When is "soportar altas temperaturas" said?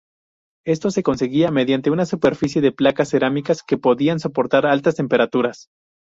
4.19-5.69